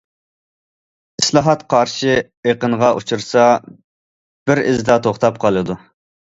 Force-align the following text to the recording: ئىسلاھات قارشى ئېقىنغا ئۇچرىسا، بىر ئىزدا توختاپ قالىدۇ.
ئىسلاھات 1.21 1.61
قارشى 1.73 2.15
ئېقىنغا 2.23 2.91
ئۇچرىسا، 2.97 3.45
بىر 4.51 4.65
ئىزدا 4.67 4.99
توختاپ 5.07 5.43
قالىدۇ. 5.47 5.81